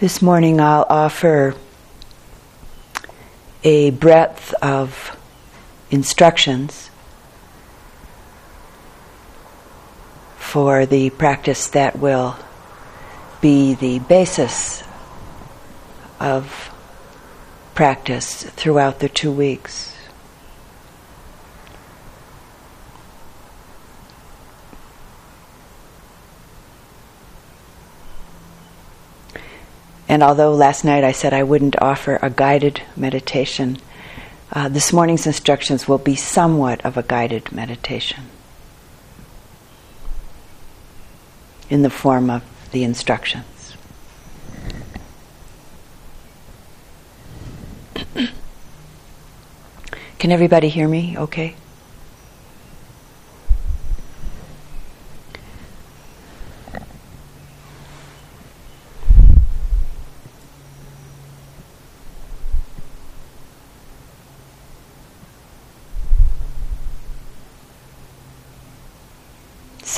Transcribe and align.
This 0.00 0.22
morning 0.22 0.62
I'll 0.62 0.86
offer 0.88 1.54
a 3.62 3.90
breadth 3.90 4.54
of 4.62 5.14
instructions 5.90 6.88
for 10.38 10.86
the 10.86 11.10
practice 11.10 11.66
that 11.68 11.98
will 11.98 12.38
be 13.42 13.74
the 13.74 13.98
basis 13.98 14.82
of 16.18 16.70
practice 17.74 18.44
throughout 18.44 19.00
the 19.00 19.10
two 19.10 19.30
weeks. 19.30 19.94
And 30.10 30.22
although 30.24 30.52
last 30.52 30.84
night 30.84 31.04
I 31.04 31.12
said 31.12 31.32
I 31.32 31.44
wouldn't 31.44 31.80
offer 31.80 32.18
a 32.20 32.30
guided 32.30 32.82
meditation, 32.96 33.78
uh, 34.52 34.68
this 34.68 34.92
morning's 34.92 35.24
instructions 35.24 35.86
will 35.86 35.98
be 35.98 36.16
somewhat 36.16 36.84
of 36.84 36.96
a 36.96 37.04
guided 37.04 37.52
meditation 37.52 38.24
in 41.68 41.82
the 41.82 41.90
form 41.90 42.28
of 42.28 42.42
the 42.72 42.82
instructions. 42.82 43.76
Can 50.18 50.32
everybody 50.32 50.70
hear 50.70 50.88
me 50.88 51.16
okay? 51.18 51.54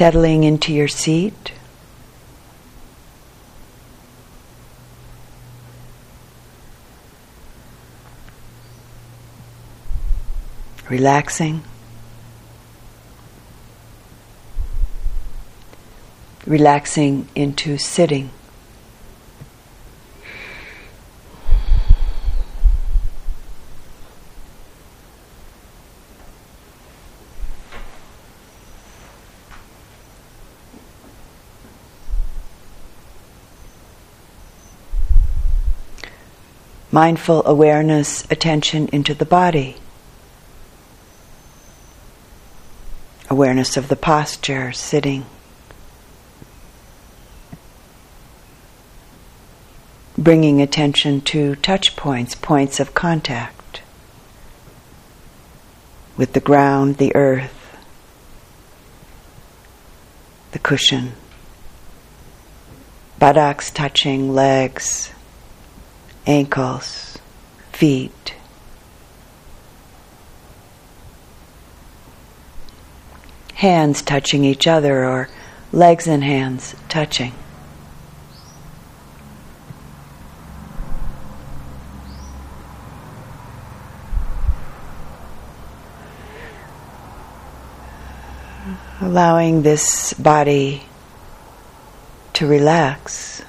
Settling 0.03 0.43
into 0.43 0.73
your 0.73 0.89
seat. 0.89 1.53
Relaxing. 10.91 11.63
Relaxing 16.49 17.29
into 17.37 17.79
sitting. 17.79 18.31
Mindful 36.93 37.45
awareness, 37.47 38.23
attention 38.31 38.87
into 38.89 39.15
the 39.15 39.25
body. 39.25 39.77
Awareness 43.31 43.79
of 43.79 43.89
the 43.89 43.97
posture, 43.97 44.73
sitting. 44.73 45.25
Bringing 50.19 50.61
attention 50.61 51.23
to 51.23 51.57
touch 51.57 51.97
points, 51.97 52.35
points 52.35 52.79
of 52.79 52.93
contact 52.93 53.81
with 56.19 56.35
the 56.35 56.41
ground, 56.41 56.99
the 56.99 57.17
earth, 57.17 57.75
the 60.53 60.59
cushion, 60.59 61.15
buttocks 63.19 63.71
touching 63.71 64.35
legs 64.35 65.11
ankles, 66.27 67.19
feet. 67.73 68.35
Hands 73.55 74.01
touching 74.03 74.45
each 74.45 74.67
other 74.67 75.05
or 75.05 75.29
legs 75.73 76.07
and 76.07 76.23
hands 76.23 76.75
touching. 76.89 77.33
Allowing 89.01 89.63
this 89.63 90.13
body 90.15 90.83
to 92.35 92.47
relax 92.47 93.43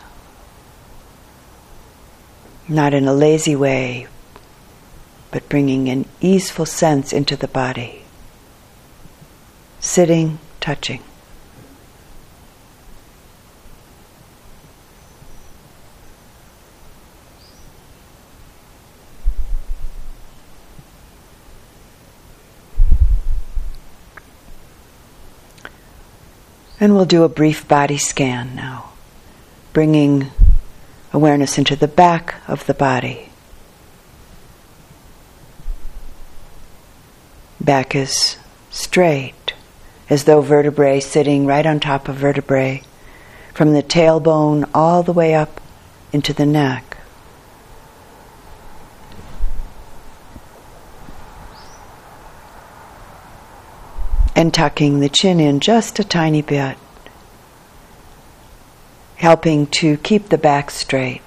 not 2.67 2.93
in 2.93 3.07
a 3.07 3.13
lazy 3.13 3.55
way, 3.55 4.07
but 5.31 5.49
bringing 5.49 5.89
an 5.89 6.05
easeful 6.21 6.65
sense 6.65 7.11
into 7.11 7.35
the 7.35 7.47
body. 7.47 8.03
Sitting, 9.79 10.39
touching. 10.61 11.01
And 26.79 26.95
we'll 26.95 27.05
do 27.05 27.23
a 27.23 27.29
brief 27.29 27.65
body 27.65 27.97
scan 27.97 28.55
now, 28.55 28.91
bringing 29.71 30.31
awareness 31.13 31.59
into 31.59 31.75
the 31.75 31.87
back 31.87 32.35
of 32.47 32.65
the 32.65 32.73
body. 32.73 33.29
Back 37.61 37.95
is 37.95 38.37
straight, 38.71 39.53
as 40.09 40.25
though 40.25 40.41
vertebrae 40.41 40.99
sitting 40.99 41.45
right 41.45 41.65
on 41.65 41.79
top 41.79 42.09
of 42.09 42.15
vertebrae, 42.15 42.81
from 43.53 43.73
the 43.73 43.83
tailbone 43.83 44.67
all 44.73 45.03
the 45.03 45.13
way 45.13 45.35
up 45.35 45.61
into 46.11 46.33
the 46.33 46.45
neck. 46.45 46.97
And 54.35 54.51
tucking 54.51 54.99
the 54.99 55.09
chin 55.09 55.39
in 55.39 55.59
just 55.59 55.99
a 55.99 56.03
tiny 56.03 56.41
bit 56.41 56.75
helping 59.23 59.65
to 59.65 59.95
keep 59.99 60.27
the 60.27 60.37
back 60.37 60.69
straight. 60.69 61.21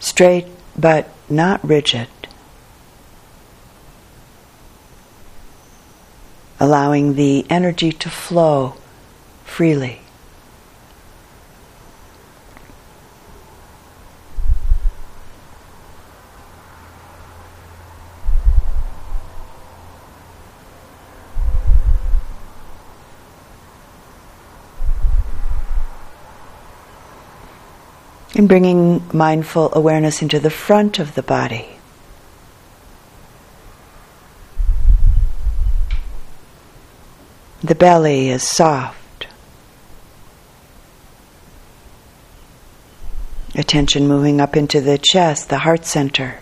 Straight 0.00 0.46
but 0.74 1.06
not 1.28 1.62
rigid. 1.62 2.08
Allowing 6.58 7.14
the 7.14 7.44
energy 7.50 7.92
to 7.92 8.08
flow 8.08 8.74
freely. 9.44 10.01
And 28.42 28.48
bringing 28.48 29.08
mindful 29.12 29.72
awareness 29.72 30.20
into 30.20 30.40
the 30.40 30.50
front 30.50 30.98
of 30.98 31.14
the 31.14 31.22
body. 31.22 31.78
The 37.62 37.76
belly 37.76 38.30
is 38.30 38.42
soft. 38.42 39.28
Attention 43.54 44.08
moving 44.08 44.40
up 44.40 44.56
into 44.56 44.80
the 44.80 44.98
chest, 44.98 45.48
the 45.48 45.58
heart 45.58 45.84
center. 45.84 46.40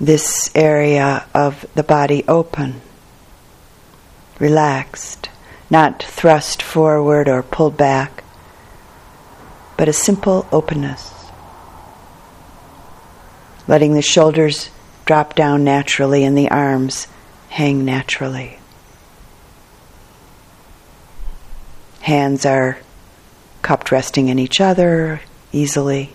This 0.00 0.50
area 0.54 1.26
of 1.34 1.66
the 1.74 1.82
body 1.82 2.24
open, 2.26 2.80
relaxed 4.38 5.28
not 5.70 6.02
thrust 6.02 6.62
forward 6.62 7.28
or 7.28 7.42
pulled 7.42 7.76
back, 7.76 8.24
but 9.76 9.88
a 9.88 9.92
simple 9.92 10.46
openness. 10.50 11.12
Letting 13.66 13.94
the 13.94 14.02
shoulders 14.02 14.70
drop 15.04 15.34
down 15.34 15.64
naturally 15.64 16.24
and 16.24 16.36
the 16.36 16.50
arms 16.50 17.06
hang 17.48 17.84
naturally. 17.84 18.58
hands 22.08 22.46
are 22.46 22.78
cupped 23.60 23.92
resting 23.92 24.28
in 24.28 24.38
each 24.38 24.62
other 24.62 25.20
easily 25.52 26.10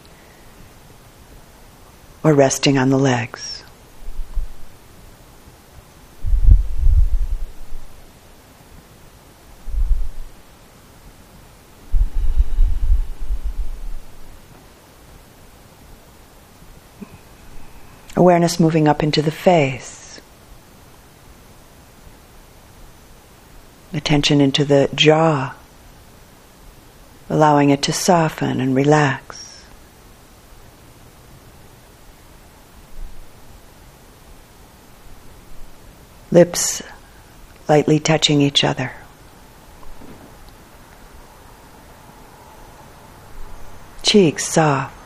or 2.24 2.34
resting 2.34 2.80
on 2.80 2.90
the 2.90 2.98
legs. 2.98 3.63
Awareness 18.24 18.58
moving 18.58 18.88
up 18.88 19.04
into 19.04 19.22
the 19.22 19.32
face. 19.32 20.22
Attention 23.92 24.40
into 24.40 24.64
the 24.64 24.90
jaw, 24.96 25.54
allowing 27.30 27.70
it 27.70 27.82
to 27.82 27.92
soften 27.92 28.62
and 28.62 28.74
relax. 28.74 29.66
Lips 36.32 36.82
lightly 37.68 38.00
touching 38.00 38.40
each 38.40 38.64
other. 38.64 38.94
Cheeks 44.02 44.46
soft. 44.46 45.03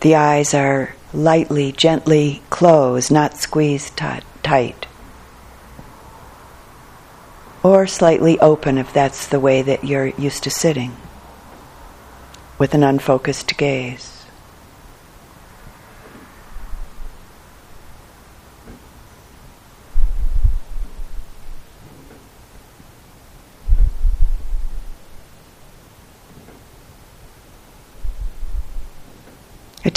The 0.00 0.14
eyes 0.14 0.54
are 0.54 0.94
lightly, 1.12 1.72
gently 1.72 2.42
closed, 2.50 3.10
not 3.10 3.36
squeezed 3.36 3.96
t- 3.96 4.20
tight. 4.42 4.86
Or 7.64 7.86
slightly 7.86 8.38
open 8.38 8.78
if 8.78 8.92
that's 8.92 9.26
the 9.26 9.40
way 9.40 9.62
that 9.62 9.84
you're 9.84 10.06
used 10.06 10.44
to 10.44 10.50
sitting, 10.50 10.96
with 12.58 12.74
an 12.74 12.84
unfocused 12.84 13.56
gaze. 13.56 14.17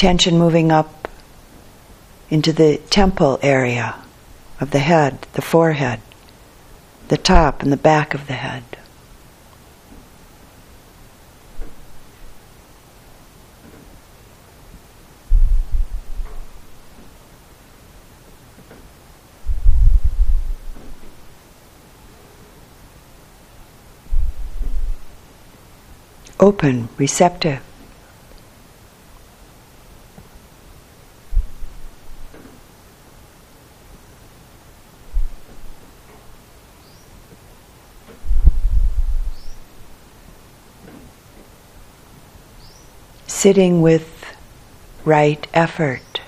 Attention 0.02 0.36
moving 0.36 0.72
up 0.72 1.08
into 2.32 2.52
the 2.52 2.78
temple 2.90 3.38
area 3.44 3.94
of 4.60 4.72
the 4.72 4.80
head, 4.80 5.16
the 5.34 5.44
forehead, 5.44 6.02
the 7.10 7.18
top 7.18 7.62
and 7.62 7.72
the 7.72 7.78
back 7.78 8.16
of 8.16 8.26
the 8.26 8.34
head. 8.34 8.64
Open, 26.40 26.90
receptive. 26.98 27.62
Sitting 43.42 43.82
with 43.82 44.36
right 45.04 45.48
effort, 45.52 46.22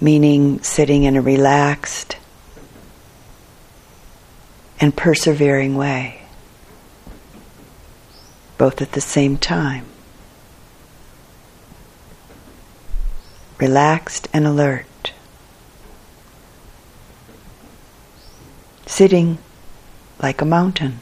meaning 0.00 0.60
sitting 0.60 1.04
in 1.04 1.14
a 1.14 1.22
relaxed 1.22 2.16
and 4.80 4.96
persevering 4.96 5.76
way, 5.76 6.20
both 8.58 8.82
at 8.82 8.90
the 8.90 9.00
same 9.00 9.38
time. 9.38 9.86
Relaxed 13.58 14.26
and 14.32 14.48
alert. 14.48 15.12
Sitting 18.84 19.38
like 20.20 20.40
a 20.40 20.44
mountain. 20.44 20.98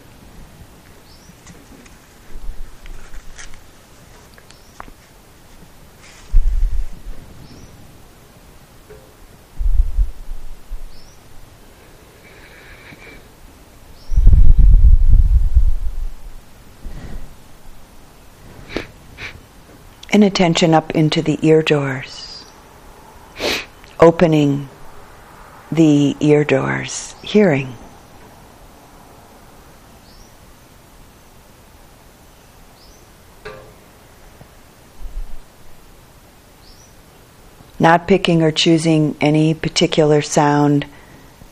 And 20.23 20.31
attention 20.31 20.75
up 20.75 20.91
into 20.91 21.23
the 21.23 21.39
ear 21.41 21.63
doors, 21.63 22.45
opening 23.99 24.69
the 25.73 26.15
ear 26.21 26.45
doors, 26.45 27.15
hearing. 27.23 27.75
Not 37.79 38.07
picking 38.07 38.43
or 38.43 38.51
choosing 38.51 39.17
any 39.23 39.55
particular 39.55 40.21
sound, 40.21 40.85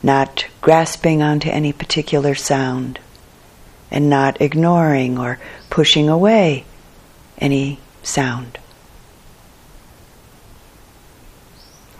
not 0.03 0.45
grasping 0.61 1.23
onto 1.23 1.49
any 1.49 1.73
particular 1.73 2.35
sound, 2.35 2.99
and 3.89 4.11
not 4.11 4.39
ignoring 4.39 5.17
or 5.17 5.39
pushing 5.71 6.07
away 6.07 6.65
any 7.39 7.79
sound. 8.03 8.57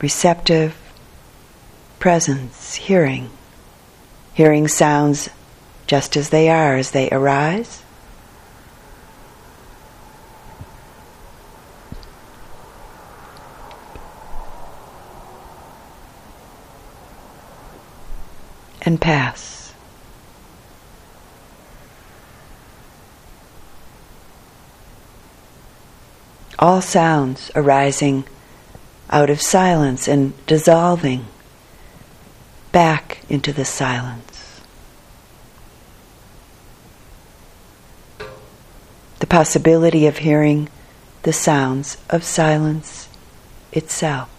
Receptive 0.01 0.75
presence, 1.99 2.75
hearing. 2.75 3.29
Hearing 4.33 4.67
sounds 4.67 5.29
just 5.87 6.15
as 6.15 6.29
they 6.29 6.49
are, 6.49 6.75
as 6.75 6.91
they 6.91 7.09
arise. 7.09 7.83
And 18.81 19.01
pass. 19.01 19.58
All 26.59 26.81
sounds 26.81 27.49
arising 27.55 28.25
out 29.09 29.29
of 29.29 29.41
silence 29.41 30.07
and 30.07 30.33
dissolving 30.45 31.25
back 32.71 33.23
into 33.29 33.53
the 33.53 33.65
silence. 33.65 34.61
The 39.19 39.27
possibility 39.27 40.05
of 40.05 40.19
hearing 40.19 40.69
the 41.23 41.33
sounds 41.33 41.97
of 42.09 42.23
silence 42.23 43.07
itself. 43.71 44.29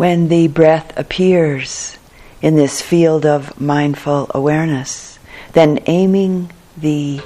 When 0.00 0.28
the 0.28 0.48
breath 0.48 0.98
appears 0.98 1.98
in 2.40 2.56
this 2.56 2.80
field 2.80 3.26
of 3.26 3.60
mindful 3.60 4.30
awareness, 4.34 5.18
then 5.52 5.78
aiming 5.84 6.50
the 6.74 7.20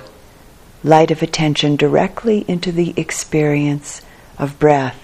light 0.82 1.12
of 1.12 1.22
attention 1.22 1.76
directly 1.76 2.44
into 2.48 2.72
the 2.72 2.92
experience 2.96 4.02
of 4.38 4.58
breath, 4.58 4.98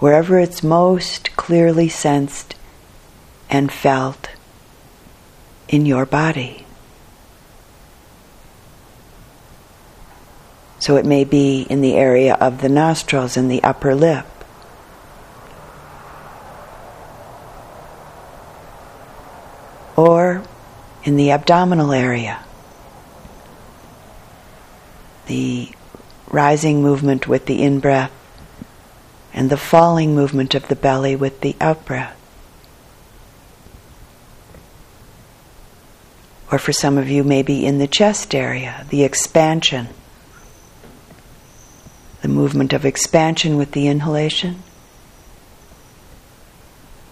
wherever 0.00 0.38
it's 0.38 0.62
most 0.62 1.34
clearly 1.34 1.88
sensed 1.88 2.54
and 3.48 3.72
felt 3.72 4.28
in 5.66 5.86
your 5.86 6.04
body. 6.04 6.66
So 10.78 10.96
it 10.96 11.06
may 11.06 11.24
be 11.24 11.62
in 11.70 11.80
the 11.80 11.94
area 11.94 12.34
of 12.34 12.60
the 12.60 12.68
nostrils 12.68 13.38
and 13.38 13.50
the 13.50 13.62
upper 13.62 13.94
lip. 13.94 14.26
Or 19.98 20.44
in 21.02 21.16
the 21.16 21.32
abdominal 21.32 21.92
area. 21.92 22.44
The 25.26 25.70
rising 26.28 26.82
movement 26.82 27.26
with 27.26 27.46
the 27.46 27.60
in 27.60 27.80
breath 27.80 28.12
and 29.34 29.50
the 29.50 29.56
falling 29.56 30.14
movement 30.14 30.54
of 30.54 30.68
the 30.68 30.76
belly 30.76 31.16
with 31.16 31.40
the 31.40 31.56
out 31.60 31.84
breath. 31.84 32.14
Or 36.52 36.58
for 36.58 36.72
some 36.72 36.96
of 36.96 37.08
you, 37.08 37.24
maybe 37.24 37.66
in 37.66 37.78
the 37.78 37.88
chest 37.88 38.36
area, 38.36 38.86
the 38.90 39.02
expansion 39.02 39.88
the 42.22 42.28
movement 42.28 42.72
of 42.72 42.84
expansion 42.84 43.56
with 43.56 43.72
the 43.72 43.86
inhalation 43.86 44.62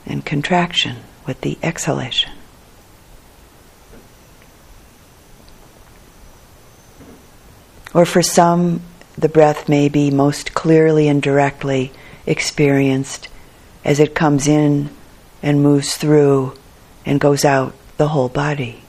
and 0.05 0.25
contraction 0.25 0.97
with 1.27 1.41
the 1.41 1.59
exhalation. 1.63 2.36
Or 7.97 8.05
for 8.05 8.21
some, 8.21 8.83
the 9.17 9.27
breath 9.27 9.71
may 9.71 9.89
be 9.89 10.11
most 10.11 10.53
clearly 10.53 11.09
and 11.09 11.23
directly 11.23 11.93
experienced 12.27 13.29
as 13.87 14.01
it 14.01 14.15
comes 14.15 14.47
in 14.47 14.91
and 15.43 15.63
moves 15.63 15.97
through 15.97 16.53
and 17.07 17.19
goes 17.19 17.43
out 17.43 17.73
the 17.97 18.09
whole 18.09 18.29
body. 18.29 18.83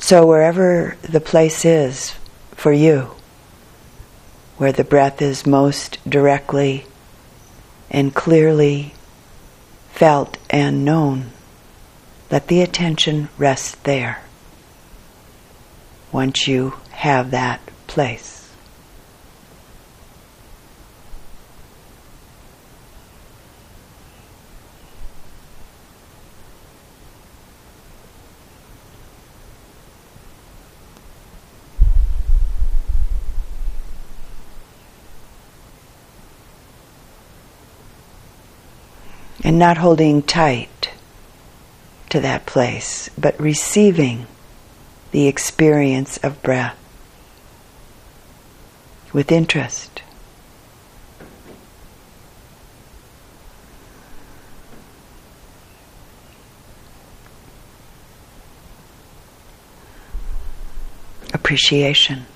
So, 0.00 0.24
wherever 0.24 0.96
the 1.02 1.20
place 1.20 1.66
is 1.66 2.14
for 2.52 2.72
you, 2.72 3.10
where 4.62 4.70
the 4.70 4.84
breath 4.84 5.20
is 5.20 5.44
most 5.44 5.98
directly 6.08 6.86
and 7.90 8.14
clearly 8.14 8.94
felt 9.90 10.38
and 10.48 10.84
known, 10.84 11.26
let 12.30 12.46
the 12.46 12.62
attention 12.62 13.28
rest 13.36 13.82
there 13.82 14.22
once 16.12 16.46
you 16.46 16.72
have 16.92 17.32
that 17.32 17.60
place. 17.88 18.41
And 39.44 39.58
not 39.58 39.78
holding 39.78 40.22
tight 40.22 40.90
to 42.10 42.20
that 42.20 42.46
place, 42.46 43.10
but 43.18 43.38
receiving 43.40 44.26
the 45.10 45.26
experience 45.26 46.16
of 46.18 46.42
breath 46.42 46.78
with 49.12 49.32
interest. 49.32 50.02
Appreciation. 61.34 62.26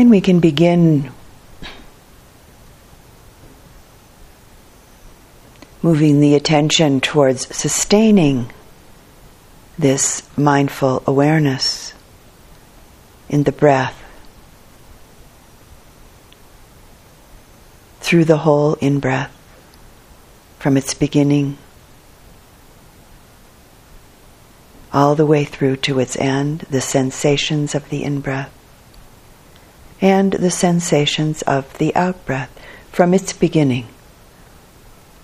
And 0.00 0.08
we 0.08 0.22
can 0.22 0.40
begin 0.40 1.12
moving 5.82 6.20
the 6.20 6.34
attention 6.34 7.02
towards 7.02 7.54
sustaining 7.54 8.50
this 9.78 10.22
mindful 10.38 11.02
awareness 11.06 11.92
in 13.28 13.42
the 13.42 13.52
breath 13.52 14.02
through 18.00 18.24
the 18.24 18.38
whole 18.38 18.76
in 18.76 19.00
breath 19.00 19.36
from 20.58 20.78
its 20.78 20.94
beginning 20.94 21.58
all 24.94 25.14
the 25.14 25.26
way 25.26 25.44
through 25.44 25.76
to 25.76 25.98
its 25.98 26.16
end, 26.16 26.60
the 26.70 26.80
sensations 26.80 27.74
of 27.74 27.86
the 27.90 28.02
in 28.02 28.22
breath 28.22 28.50
and 30.00 30.32
the 30.32 30.50
sensations 30.50 31.42
of 31.42 31.76
the 31.78 31.94
out 31.94 32.24
breath 32.24 32.50
from 32.90 33.12
its 33.12 33.32
beginning 33.32 33.86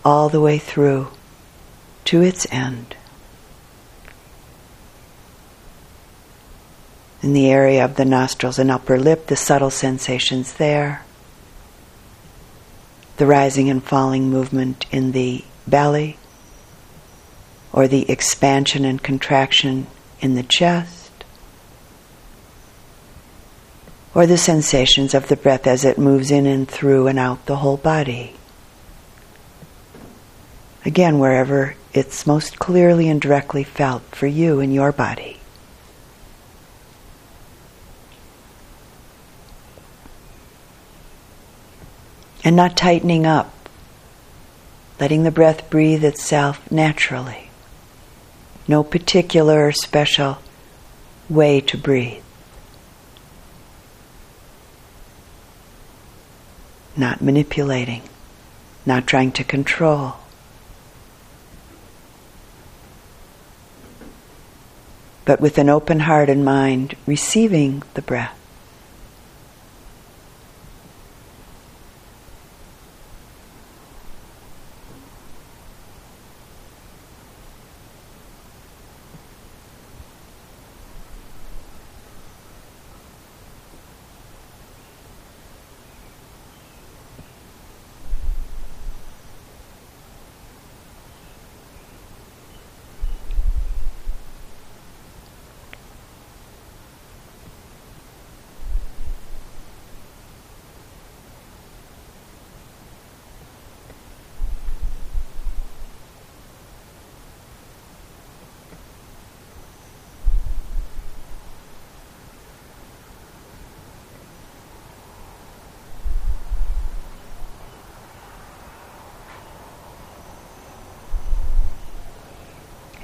all 0.04 0.28
the 0.28 0.40
way 0.40 0.58
through 0.58 1.08
to 2.04 2.22
its 2.22 2.46
end. 2.52 2.94
In 7.22 7.32
the 7.32 7.50
area 7.50 7.84
of 7.84 7.96
the 7.96 8.04
nostrils 8.04 8.58
and 8.58 8.70
upper 8.70 8.98
lip, 8.98 9.26
the 9.26 9.36
subtle 9.36 9.70
sensations 9.70 10.52
there, 10.54 11.04
the 13.16 13.26
rising 13.26 13.68
and 13.68 13.82
falling 13.82 14.30
movement 14.30 14.86
in 14.92 15.12
the 15.12 15.44
belly, 15.66 16.18
or 17.72 17.88
the 17.88 18.08
expansion 18.08 18.84
and 18.84 19.02
contraction 19.02 19.86
in 20.20 20.34
the 20.34 20.44
chest 20.44 20.95
or 24.16 24.26
the 24.26 24.38
sensations 24.38 25.12
of 25.12 25.28
the 25.28 25.36
breath 25.36 25.66
as 25.66 25.84
it 25.84 25.98
moves 25.98 26.30
in 26.30 26.46
and 26.46 26.66
through 26.66 27.06
and 27.06 27.18
out 27.18 27.44
the 27.44 27.56
whole 27.56 27.76
body. 27.76 28.32
Again, 30.86 31.18
wherever 31.18 31.76
it's 31.92 32.26
most 32.26 32.58
clearly 32.58 33.10
and 33.10 33.20
directly 33.20 33.62
felt 33.62 34.02
for 34.14 34.26
you 34.26 34.58
in 34.58 34.72
your 34.72 34.90
body. 34.90 35.38
And 42.42 42.56
not 42.56 42.74
tightening 42.74 43.26
up, 43.26 43.68
letting 44.98 45.24
the 45.24 45.30
breath 45.30 45.68
breathe 45.68 46.02
itself 46.02 46.72
naturally. 46.72 47.50
No 48.66 48.82
particular 48.82 49.66
or 49.66 49.72
special 49.72 50.38
way 51.28 51.60
to 51.60 51.76
breathe. 51.76 52.22
Not 56.96 57.20
manipulating, 57.20 58.02
not 58.86 59.06
trying 59.06 59.32
to 59.32 59.44
control. 59.44 60.14
But 65.24 65.40
with 65.40 65.58
an 65.58 65.68
open 65.68 66.00
heart 66.00 66.30
and 66.30 66.44
mind, 66.44 66.96
receiving 67.06 67.82
the 67.94 68.02
breath. 68.02 68.38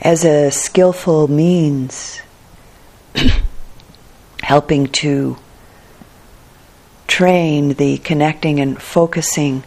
As 0.02 0.24
a 0.24 0.50
skillful 0.50 1.28
means 1.28 2.20
helping 4.42 4.88
to 4.88 5.38
train 7.06 7.74
the 7.74 7.98
connecting 7.98 8.58
and 8.58 8.82
focusing 8.82 9.62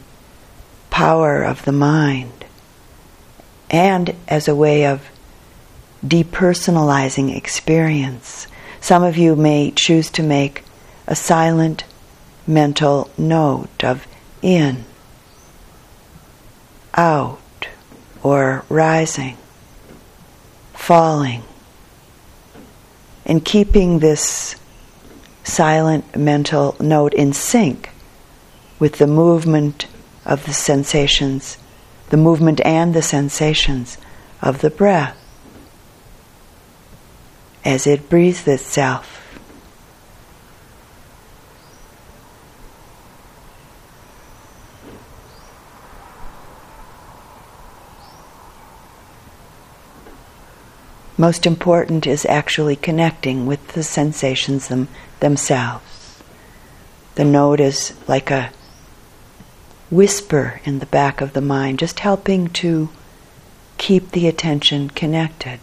power 0.89 1.41
of 1.41 1.63
the 1.63 1.71
mind, 1.71 2.45
and 3.69 4.13
as 4.27 4.49
a 4.49 4.55
way 4.55 4.85
of 4.85 5.07
depersonalizing 6.05 7.35
experience. 7.35 8.47
Some 8.81 9.03
of 9.03 9.17
you 9.17 9.37
may 9.37 9.71
choose 9.71 10.09
to 10.11 10.23
make 10.23 10.63
a 11.07 11.15
silent 11.15 11.85
mental 12.45 13.09
note 13.17 13.83
of 13.85 14.05
in, 14.41 14.83
out, 16.93 17.39
or 18.21 18.65
rising 18.67 19.37
falling. 20.85 21.41
And 23.25 23.43
keeping 23.43 23.97
this 23.97 24.55
silent 25.43 26.15
mental 26.15 26.75
note 26.79 27.15
in 27.15 27.33
sync 27.33 27.89
with 28.77 28.99
the 28.99 29.07
movement 29.07 29.87
of 30.25 30.45
the 30.45 30.53
sensations, 30.53 31.57
the 32.09 32.17
movement 32.17 32.61
and 32.63 32.93
the 32.93 33.01
sensations 33.01 33.97
of 34.43 34.61
the 34.61 34.69
breath 34.69 35.17
as 37.63 37.87
it 37.87 38.07
breathes 38.07 38.47
itself 38.47 39.14
most 51.17 51.45
important 51.45 52.05
is 52.05 52.25
actually 52.25 52.75
connecting 52.75 53.45
with 53.45 53.65
the 53.69 53.83
sensations 53.83 54.67
them, 54.67 54.87
themselves. 55.19 56.21
The 57.15 57.23
note 57.23 57.59
is 57.59 57.93
like 58.07 58.29
a 58.31 58.51
whisper 59.89 60.59
in 60.65 60.79
the 60.79 60.85
back 60.85 61.21
of 61.21 61.33
the 61.33 61.41
mind, 61.41 61.79
just 61.79 62.01
helping 62.01 62.49
to 62.49 62.89
keep 63.77 64.11
the 64.11 64.27
attention 64.27 64.89
connected. 64.89 65.59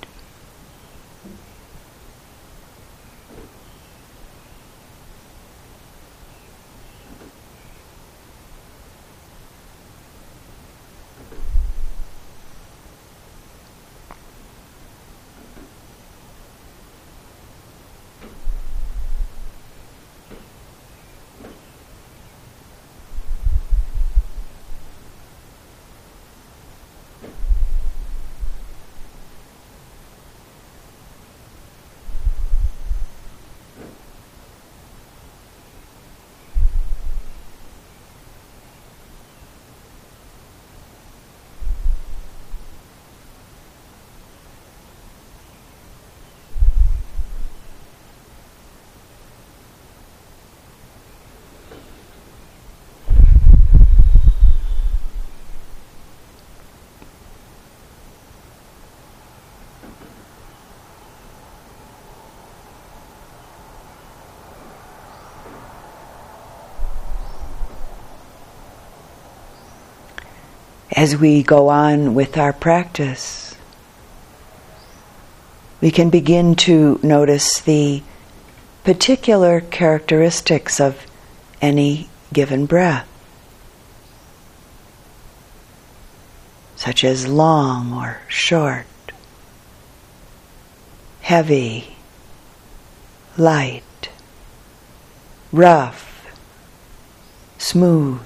As 71.02 71.16
we 71.16 71.42
go 71.42 71.68
on 71.68 72.14
with 72.14 72.38
our 72.38 72.52
practice, 72.52 73.56
we 75.80 75.90
can 75.90 76.10
begin 76.10 76.54
to 76.54 77.00
notice 77.02 77.58
the 77.58 78.00
particular 78.84 79.60
characteristics 79.60 80.78
of 80.78 81.04
any 81.60 82.08
given 82.32 82.66
breath, 82.66 83.08
such 86.76 87.02
as 87.02 87.26
long 87.26 87.92
or 87.92 88.20
short, 88.28 88.86
heavy, 91.22 91.96
light, 93.36 94.08
rough, 95.50 96.28
smooth 97.58 98.20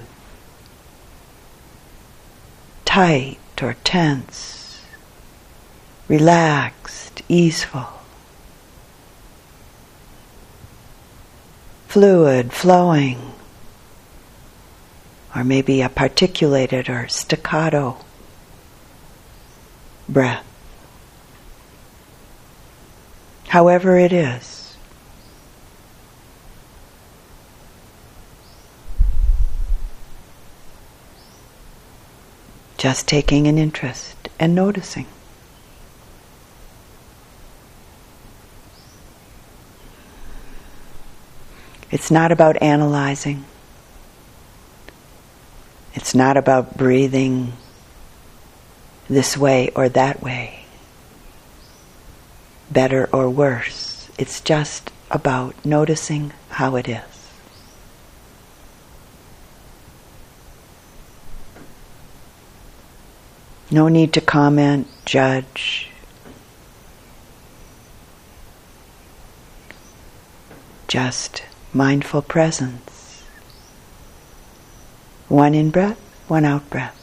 tight 2.96 3.36
or 3.60 3.76
tense, 3.84 4.80
relaxed, 6.08 7.20
easeful, 7.28 7.86
fluid, 11.88 12.54
flowing, 12.54 13.18
or 15.34 15.44
maybe 15.44 15.82
a 15.82 15.90
particulated 15.90 16.88
or 16.88 17.06
staccato 17.06 17.98
breath. 20.08 20.46
However, 23.48 23.98
it 23.98 24.14
is. 24.14 24.55
Just 32.76 33.08
taking 33.08 33.46
an 33.46 33.58
interest 33.58 34.28
and 34.38 34.54
noticing. 34.54 35.06
It's 41.90 42.10
not 42.10 42.32
about 42.32 42.60
analyzing. 42.60 43.44
It's 45.94 46.14
not 46.14 46.36
about 46.36 46.76
breathing 46.76 47.54
this 49.08 49.36
way 49.36 49.70
or 49.74 49.88
that 49.88 50.22
way, 50.22 50.64
better 52.70 53.08
or 53.12 53.30
worse. 53.30 54.10
It's 54.18 54.40
just 54.40 54.90
about 55.10 55.64
noticing 55.64 56.32
how 56.50 56.76
it 56.76 56.88
is. 56.88 57.15
No 63.70 63.88
need 63.88 64.12
to 64.12 64.20
comment, 64.20 64.86
judge. 65.04 65.90
Just 70.86 71.42
mindful 71.72 72.22
presence. 72.22 73.24
One 75.28 75.54
in 75.54 75.70
breath, 75.70 75.98
one 76.28 76.44
out 76.44 76.70
breath. 76.70 76.95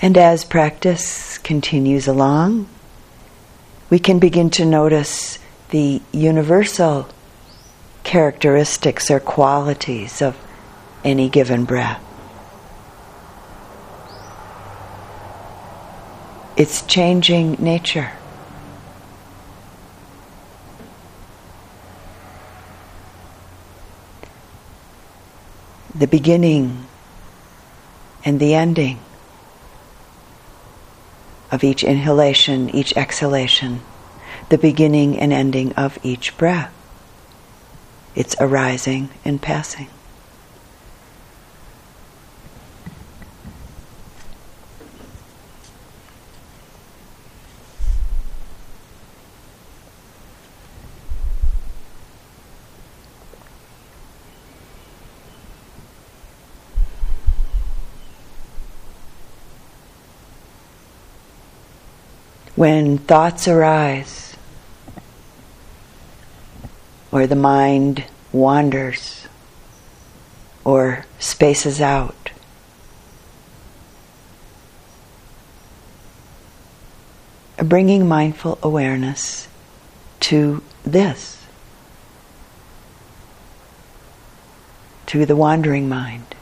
And 0.00 0.16
as 0.16 0.44
practice 0.44 1.38
continues 1.38 2.06
along, 2.06 2.68
we 3.90 3.98
can 3.98 4.20
begin 4.20 4.48
to 4.50 4.64
notice 4.64 5.40
the 5.70 6.00
universal 6.12 7.08
characteristics 8.04 9.10
or 9.10 9.18
qualities 9.18 10.22
of 10.22 10.36
any 11.02 11.28
given 11.28 11.64
breath. 11.64 12.00
Its 16.56 16.82
changing 16.82 17.56
nature. 17.58 18.12
The 25.92 26.06
beginning 26.06 26.86
and 28.24 28.38
the 28.38 28.54
ending 28.54 29.00
of 31.50 31.64
each 31.64 31.82
inhalation, 31.82 32.70
each 32.70 32.96
exhalation, 32.96 33.80
the 34.48 34.58
beginning 34.58 35.18
and 35.18 35.32
ending 35.32 35.72
of 35.74 35.98
each 36.02 36.36
breath, 36.36 36.72
its 38.14 38.36
arising 38.40 39.10
and 39.24 39.40
passing. 39.40 39.88
When 62.58 62.98
thoughts 62.98 63.46
arise 63.46 64.34
or 67.12 67.24
the 67.24 67.36
mind 67.36 68.02
wanders 68.32 69.28
or 70.64 71.06
spaces 71.20 71.80
out. 71.80 72.32
Bringing 77.58 78.08
mindful 78.08 78.58
awareness 78.60 79.46
to 80.18 80.60
this, 80.82 81.46
to 85.06 85.24
the 85.24 85.36
wandering 85.36 85.88
mind, 85.88 86.34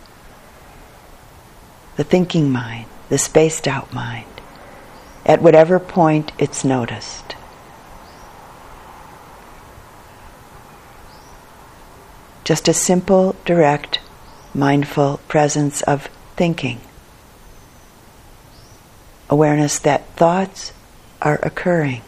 the 1.97 2.05
thinking 2.05 2.51
mind, 2.51 2.87
the 3.11 3.19
spaced 3.19 3.69
out 3.69 3.93
mind 3.93 4.36
at 5.27 5.43
whatever 5.43 5.81
point 5.81 6.31
it's 6.39 6.65
noticed. 6.65 7.35
Just 12.45 12.69
a 12.69 12.73
simple, 12.73 13.35
direct, 13.45 13.99
mindful 14.55 15.19
presence 15.27 15.83
of 15.83 16.07
thinking. 16.37 16.81
Awareness 19.29 19.81
that 19.81 20.07
thoughts 20.15 20.73
are 21.21 21.41
occurring. 21.43 22.03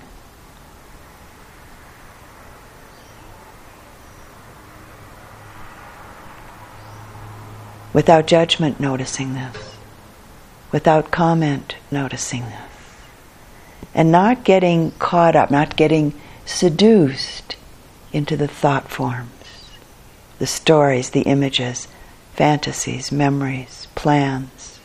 Without 7.92 8.28
judgment, 8.28 8.78
noticing 8.78 9.34
this. 9.34 9.76
Without 10.70 11.10
comment, 11.10 11.74
noticing 11.90 12.42
this 12.42 12.67
and 13.94 14.12
not 14.12 14.44
getting 14.44 14.92
caught 14.92 15.36
up, 15.36 15.50
not 15.50 15.76
getting 15.76 16.12
seduced 16.44 17.56
into 18.12 18.36
the 18.36 18.48
thought 18.48 18.88
forms, 18.88 19.30
the 20.38 20.46
stories, 20.46 21.10
the 21.10 21.22
images, 21.22 21.88
fantasies, 22.34 23.10
memories, 23.12 23.88
plans. 23.94 24.78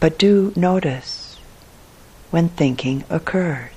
But 0.00 0.18
do 0.18 0.52
notice 0.56 1.38
when 2.30 2.48
thinking 2.48 3.04
occurs. 3.10 3.70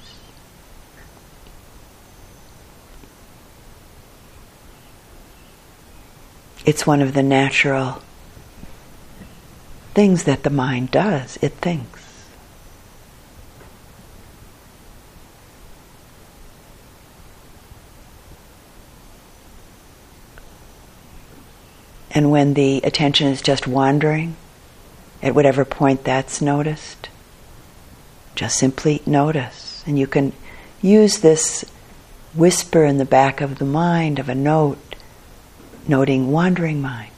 It's 6.66 6.88
one 6.88 7.02
of 7.02 7.14
the 7.14 7.24
natural 7.24 8.02
things 9.94 10.24
that 10.24 10.44
the 10.44 10.50
mind 10.50 10.92
does, 10.92 11.38
it 11.42 11.54
thinks. 11.54 12.02
And 22.12 22.30
when 22.30 22.54
the 22.54 22.82
attention 22.84 23.28
is 23.28 23.42
just 23.42 23.68
wandering, 23.68 24.36
at 25.22 25.34
whatever 25.34 25.66
point 25.66 26.04
that's 26.04 26.42
noticed, 26.42 27.10
just 28.36 28.58
simply 28.58 29.02
notice. 29.06 29.84
And 29.88 29.98
you 29.98 30.06
can 30.06 30.34
use 30.82 31.20
this 31.20 31.66
whisper 32.36 32.84
in 32.84 32.98
the 32.98 33.06
back 33.06 33.42
of 33.42 33.58
the 33.58 33.66
mind 33.66 34.20
of 34.20 34.30
a 34.30 34.36
note, 34.36 34.96
noting 35.88 36.32
wandering 36.32 36.82
mind, 36.82 37.12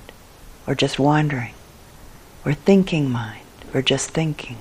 or 0.65 0.75
just 0.75 0.97
wandering 0.97 1.54
or 2.45 2.53
thinking 2.53 3.09
mind, 3.09 3.41
or 3.73 3.81
just 3.81 4.11
thinking, 4.11 4.57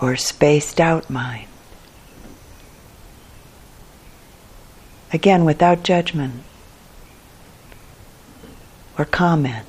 or 0.00 0.16
spaced 0.16 0.80
out 0.80 1.10
mind. 1.10 1.46
Again, 5.12 5.44
without 5.44 5.82
judgment 5.82 6.42
or 8.98 9.04
comment. 9.04 9.66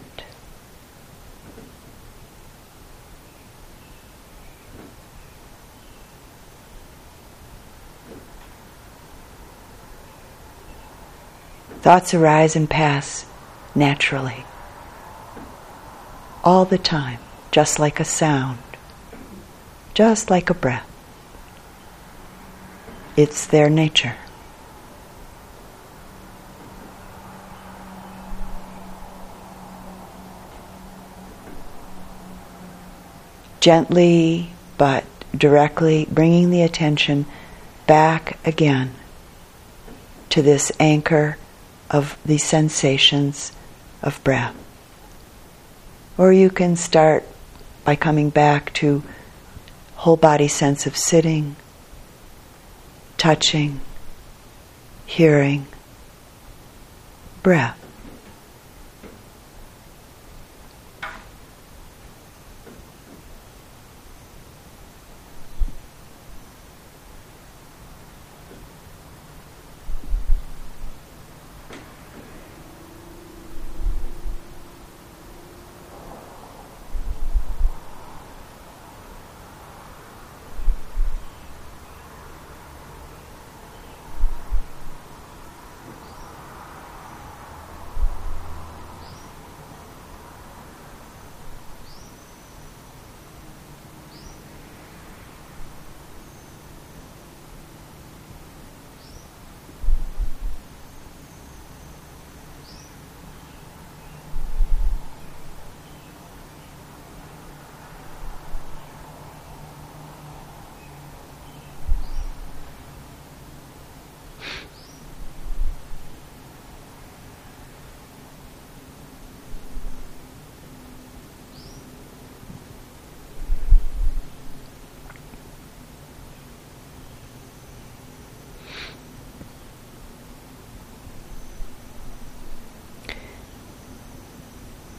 Thoughts 11.81 12.13
arise 12.13 12.55
and 12.55 12.69
pass 12.69 13.25
naturally. 13.77 14.43
all 16.43 16.63
the 16.63 16.77
time, 16.77 17.19
just 17.51 17.77
like 17.77 17.99
a 17.99 18.05
sound, 18.05 18.59
just 19.93 20.29
like 20.29 20.49
a 20.49 20.53
breath. 20.53 20.87
It's 23.17 23.45
their 23.45 23.69
nature. 23.69 24.15
Gently 33.59 34.51
but 34.77 35.03
directly 35.35 36.07
bringing 36.09 36.49
the 36.49 36.61
attention 36.61 37.25
back 37.87 38.39
again 38.47 38.93
to 40.29 40.41
this 40.41 40.71
anchor 40.79 41.37
of 41.91 42.17
the 42.25 42.37
sensations 42.37 43.51
of 44.01 44.23
breath. 44.23 44.55
Or 46.17 46.33
you 46.33 46.49
can 46.49 46.75
start 46.75 47.23
by 47.83 47.95
coming 47.95 48.29
back 48.29 48.73
to 48.73 49.03
whole 49.95 50.17
body 50.17 50.47
sense 50.47 50.85
of 50.85 50.95
sitting, 50.97 51.55
touching, 53.17 53.81
hearing, 55.05 55.67
breath. 57.43 57.86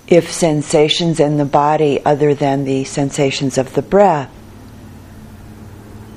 If 0.09 0.33
sensations 0.33 1.21
in 1.21 1.37
the 1.37 1.45
body, 1.45 2.03
other 2.05 2.35
than 2.35 2.65
the 2.65 2.85
sensations 2.85 3.59
of 3.59 3.75
the 3.75 3.83
breath, 3.83 4.31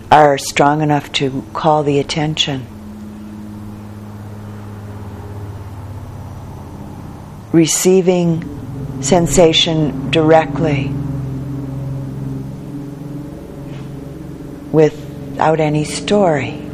are 0.10 0.38
strong 0.38 0.82
enough 0.82 1.12
to 1.12 1.44
call 1.54 1.84
the 1.84 2.00
attention, 2.00 2.66
receiving 7.52 9.02
sensation 9.02 10.10
directly 10.10 10.88
without 14.72 15.60
any 15.60 15.84
story. 15.84 16.71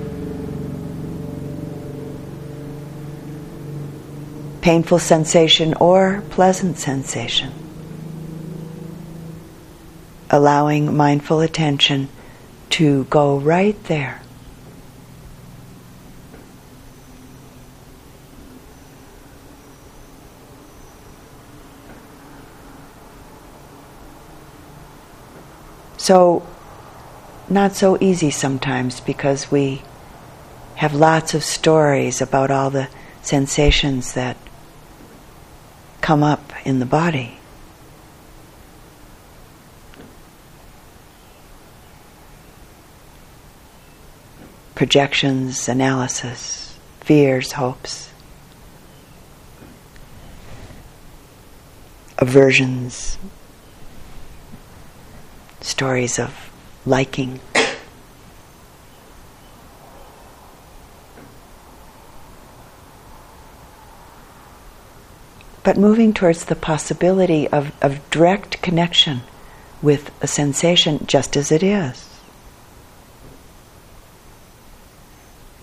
Painful 4.68 5.00
sensation 5.00 5.74
or 5.76 6.22
pleasant 6.30 6.78
sensation. 6.78 7.54
Allowing 10.30 10.94
mindful 10.94 11.40
attention 11.40 12.10
to 12.70 13.06
go 13.06 13.38
right 13.38 13.82
there. 13.86 14.22
So, 25.96 26.46
not 27.48 27.74
so 27.74 27.98
easy 28.02 28.32
sometimes 28.32 29.00
because 29.00 29.50
we 29.50 29.82
have 30.76 30.94
lots 30.94 31.34
of 31.34 31.42
stories 31.42 32.22
about 32.22 32.52
all 32.52 32.70
the 32.70 32.90
sensations 33.22 34.12
that 34.12 34.36
come 36.08 36.24
up 36.24 36.54
in 36.66 36.80
the 36.80 36.86
body. 36.86 37.38
Projections, 44.74 45.68
analysis, 45.68 46.80
fears, 47.02 47.52
hopes, 47.52 48.10
aversions, 52.18 53.18
stories 55.60 56.18
of 56.18 56.34
liking. 56.86 57.38
But 65.68 65.76
moving 65.76 66.14
towards 66.14 66.46
the 66.46 66.56
possibility 66.56 67.46
of, 67.50 67.74
of 67.82 68.10
direct 68.10 68.62
connection 68.62 69.20
with 69.82 70.10
a 70.24 70.26
sensation 70.26 71.06
just 71.06 71.36
as 71.36 71.52
it 71.52 71.62
is. 71.62 72.08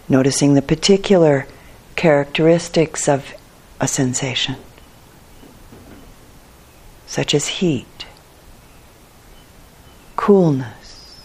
Noticing 0.07 0.53
the 0.53 0.61
particular 0.61 1.47
characteristics 1.97 3.09
of 3.09 3.33
a 3.81 3.89
sensation, 3.89 4.57
such 7.07 7.35
as 7.35 7.47
heat, 7.47 8.05
coolness, 10.17 11.19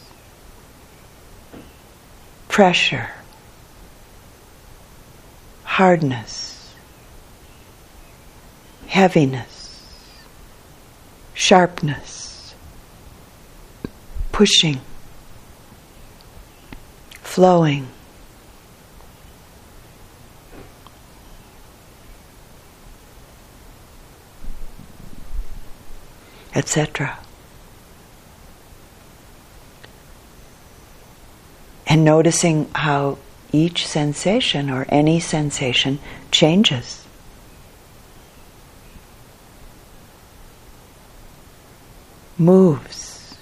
pressure, 2.48 3.10
hardness 5.66 6.49
heaviness, 8.90 9.86
sharpness, 11.34 12.56
pushing, 14.32 14.82
flowing. 17.22 17.88
etc. 26.56 27.18
And 31.88 32.04
noticing 32.04 32.70
how 32.74 33.18
each 33.54 33.88
sensation 33.88 34.70
or 34.70 34.86
any 34.90 35.22
sensation 35.22 36.00
changes. 36.32 37.06
Moves, 42.40 43.36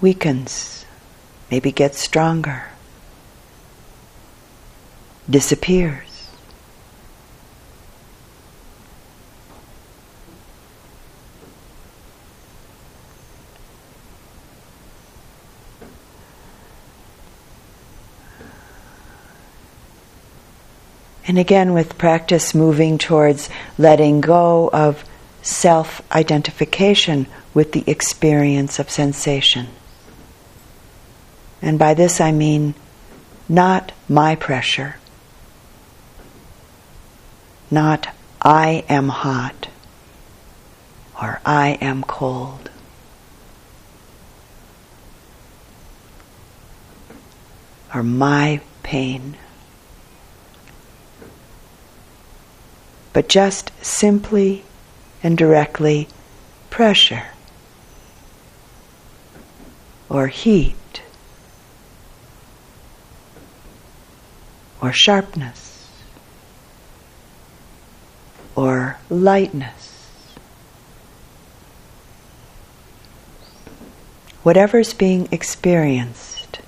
weakens, 0.00 0.86
maybe 1.50 1.72
gets 1.72 1.98
stronger, 1.98 2.64
disappears. 5.28 6.05
And 21.28 21.38
again, 21.38 21.72
with 21.72 21.98
practice, 21.98 22.54
moving 22.54 22.98
towards 22.98 23.48
letting 23.78 24.20
go 24.20 24.70
of 24.72 25.04
self 25.42 26.00
identification 26.12 27.26
with 27.52 27.72
the 27.72 27.84
experience 27.86 28.78
of 28.78 28.90
sensation. 28.90 29.68
And 31.60 31.78
by 31.78 31.94
this 31.94 32.20
I 32.20 32.32
mean 32.32 32.74
not 33.48 33.92
my 34.08 34.36
pressure, 34.36 34.96
not 37.70 38.08
I 38.40 38.84
am 38.88 39.08
hot 39.08 39.68
or 41.20 41.40
I 41.44 41.78
am 41.80 42.02
cold. 42.02 42.70
Or 47.94 48.02
my 48.02 48.60
pain. 48.82 49.36
But 53.16 53.30
just 53.30 53.72
simply 53.82 54.62
and 55.22 55.38
directly 55.38 56.06
pressure 56.68 57.28
or 60.10 60.26
heat 60.26 61.00
or 64.82 64.92
sharpness 64.92 65.88
or 68.54 68.98
lightness. 69.08 70.10
Whatever's 74.42 74.92
being 74.92 75.26
experienced 75.32 76.60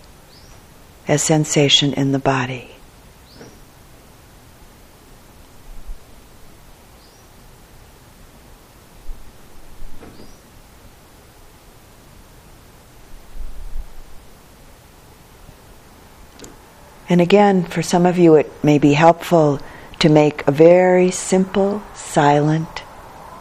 as 1.07 1.23
sensation 1.23 1.93
in 1.93 2.13
the 2.13 2.19
body. 2.19 2.78
And 17.09 17.21
again, 17.21 17.65
for 17.65 17.83
some 17.83 18.05
of 18.05 18.19
you, 18.19 18.35
it 18.35 18.53
may 18.63 18.79
be 18.79 18.93
helpful 18.93 19.61
to 20.01 20.09
make 20.09 20.47
a 20.47 20.53
very 20.53 21.11
simple, 21.11 21.83
silent 21.95 22.83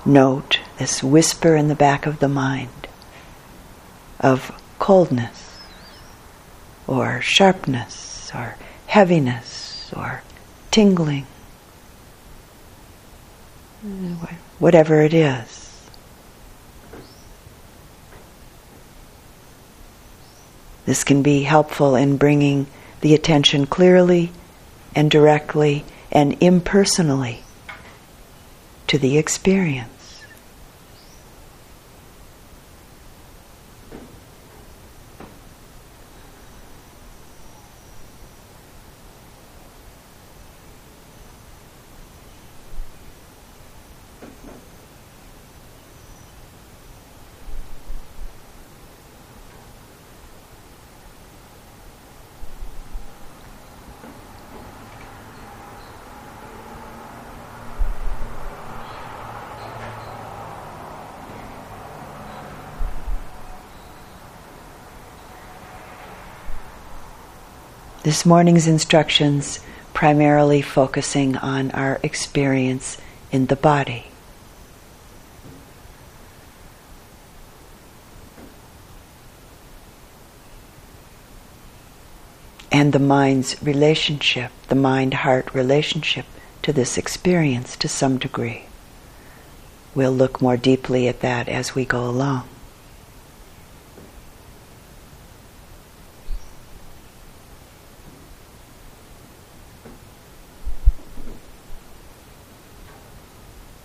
note, 0.06 0.60
this 0.78 1.04
whisper 1.04 1.56
in 1.56 1.68
the 1.68 1.76
back 1.76 2.06
of 2.06 2.20
the 2.20 2.30
mind 2.30 2.88
of 4.20 4.52
coldness 4.80 5.60
or 6.88 7.22
sharpness 7.22 8.32
or 8.34 8.56
heaviness 8.88 9.92
or 9.96 10.24
tingling, 10.72 11.26
whatever 14.60 15.02
it 15.02 15.14
is. 15.14 15.90
This 20.86 21.04
can 21.04 21.22
be 21.22 21.44
helpful 21.44 21.96
in 21.96 22.16
bringing 22.16 22.66
the 23.08 23.16
attention 23.16 23.66
clearly 23.66 24.30
and 24.94 25.10
directly 25.10 25.86
and 26.12 26.36
impersonally 26.44 27.42
to 28.86 28.98
the 28.98 29.18
experience. 29.18 29.97
This 68.08 68.26
morning's 68.26 68.68
instructions 68.68 69.60
primarily 69.94 70.62
focusing 70.62 71.36
on 71.36 71.72
our 71.72 72.00
experience 72.02 72.98
in 73.34 73.48
the 73.48 73.58
body. 73.58 74.06
And 82.72 82.94
the 82.94 83.00
mind's 83.00 83.62
relationship, 83.62 84.54
the 84.70 84.76
mind 84.76 85.14
heart 85.14 85.54
relationship 85.54 86.28
to 86.62 86.72
this 86.72 86.98
experience 86.98 87.76
to 87.76 87.90
some 87.90 88.18
degree. 88.18 88.68
We'll 89.94 90.14
look 90.14 90.42
more 90.42 90.56
deeply 90.56 91.10
at 91.10 91.20
that 91.20 91.50
as 91.50 91.76
we 91.76 91.84
go 91.84 92.06
along. 92.06 92.48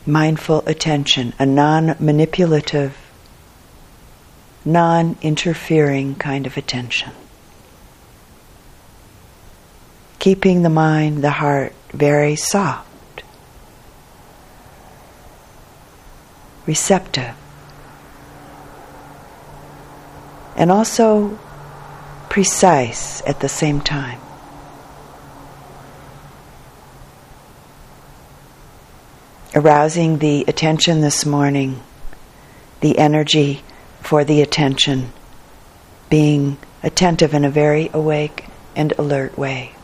Mindful 0.07 0.63
attention, 0.67 1.33
a 1.39 1.47
non 1.47 1.97
manipulative, 1.99 2.97
non 4.65 5.17
interfering 5.23 6.15
kind 6.15 6.47
of 6.47 6.57
attention. 6.57 7.13
Keeping 10.19 10.63
the 10.63 10.71
mind, 10.71 11.23
the 11.23 11.31
heart 11.31 11.75
very 11.93 12.37
soft, 12.37 13.23
receptive, 16.67 17.35
and 20.57 20.71
also 20.71 21.39
precise 22.29 23.23
at 23.27 23.41
the 23.41 23.49
same 23.49 23.81
time. 23.81 24.19
Arousing 29.55 30.19
the 30.19 30.45
attention 30.49 31.01
this 31.01 31.27
morning, 31.27 31.83
the 32.81 32.99
energy 32.99 33.63
for 34.01 34.25
the 34.25 34.41
attention, 34.41 35.13
being 36.09 36.57
attentive 36.83 37.35
in 37.35 37.45
a 37.45 37.51
very 37.51 37.91
awake 37.93 38.47
and 38.75 38.93
alert 38.99 39.37
way. 39.37 39.75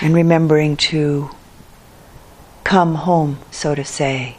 And 0.00 0.14
remembering 0.14 0.76
to 0.76 1.30
come 2.64 2.94
home, 2.94 3.38
so 3.50 3.74
to 3.74 3.84
say, 3.84 4.36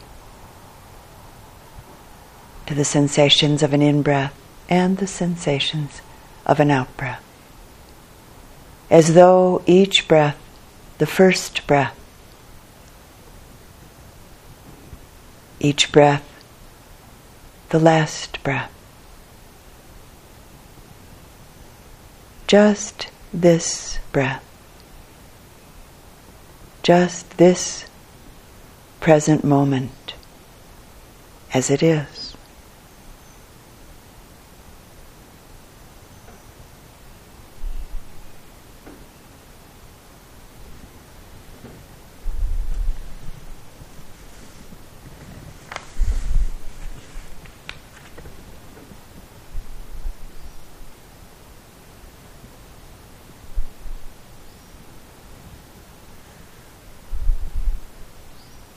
to 2.66 2.74
the 2.74 2.84
sensations 2.84 3.62
of 3.62 3.72
an 3.72 3.82
in 3.82 4.02
breath 4.02 4.34
and 4.68 4.98
the 4.98 5.06
sensations 5.06 6.02
of 6.46 6.58
an 6.58 6.70
out 6.70 6.96
breath. 6.96 7.22
As 8.90 9.14
though 9.14 9.62
each 9.66 10.08
breath, 10.08 10.38
the 10.98 11.06
first 11.06 11.66
breath, 11.66 11.98
each 15.60 15.92
breath, 15.92 16.28
the 17.68 17.78
last 17.78 18.42
breath. 18.42 18.70
Just 22.46 23.08
this 23.32 23.98
breath 24.10 24.44
just 26.82 27.38
this 27.38 27.86
present 29.00 29.44
moment 29.44 30.14
as 31.54 31.70
it 31.70 31.82
is. 31.82 32.21